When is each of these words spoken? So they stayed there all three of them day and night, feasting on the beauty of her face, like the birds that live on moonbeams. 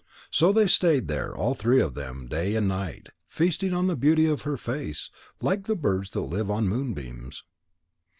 So 0.31 0.51
they 0.51 0.65
stayed 0.65 1.07
there 1.07 1.35
all 1.35 1.53
three 1.53 1.79
of 1.79 1.93
them 1.93 2.25
day 2.25 2.55
and 2.55 2.67
night, 2.67 3.09
feasting 3.27 3.71
on 3.71 3.85
the 3.85 3.95
beauty 3.95 4.25
of 4.25 4.41
her 4.41 4.57
face, 4.57 5.11
like 5.43 5.65
the 5.65 5.75
birds 5.75 6.09
that 6.13 6.21
live 6.21 6.49
on 6.49 6.67
moonbeams. 6.67 7.43